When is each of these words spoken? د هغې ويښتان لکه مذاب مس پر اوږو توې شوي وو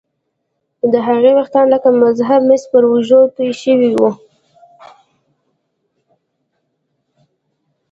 د 0.91 0.93
هغې 1.07 1.31
ويښتان 1.33 1.65
لکه 1.73 1.89
مذاب 2.01 2.41
مس 2.49 2.63
پر 2.71 2.83
اوږو 2.89 3.21
توې 3.35 3.51
شوي 3.61 3.91
وو 3.95 4.11